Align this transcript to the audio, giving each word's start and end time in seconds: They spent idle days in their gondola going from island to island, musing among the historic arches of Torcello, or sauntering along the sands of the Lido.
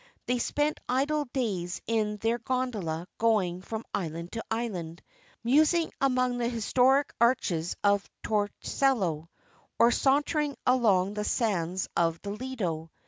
They 0.25 0.39
spent 0.39 0.79
idle 0.89 1.25
days 1.25 1.79
in 1.85 2.17
their 2.17 2.39
gondola 2.39 3.05
going 3.19 3.61
from 3.61 3.85
island 3.93 4.31
to 4.31 4.43
island, 4.49 5.03
musing 5.43 5.91
among 6.01 6.39
the 6.39 6.49
historic 6.49 7.13
arches 7.21 7.75
of 7.83 8.09
Torcello, 8.23 9.29
or 9.77 9.91
sauntering 9.91 10.57
along 10.65 11.13
the 11.13 11.23
sands 11.23 11.87
of 11.95 12.19
the 12.23 12.31
Lido. 12.31 12.89